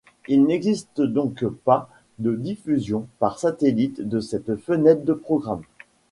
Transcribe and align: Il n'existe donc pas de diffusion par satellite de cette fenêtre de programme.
Il 0.27 0.45
n'existe 0.45 0.99
donc 0.99 1.45
pas 1.45 1.87
de 2.17 2.33
diffusion 2.33 3.05
par 3.19 3.37
satellite 3.37 4.01
de 4.01 4.19
cette 4.19 4.55
fenêtre 4.55 5.05
de 5.05 5.13
programme. 5.13 5.61